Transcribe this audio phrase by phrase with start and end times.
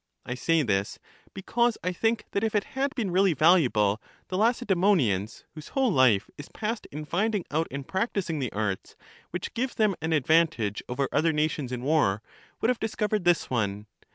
[0.25, 0.97] I say this,
[1.31, 5.91] because I think that if it had been really valuable, the Lacedaemo nians, whose whole
[5.91, 8.95] life is passed in finding out and practising the arts
[9.29, 12.23] which give them an advantage over other nations in war,
[12.61, 13.85] would have discovered this one.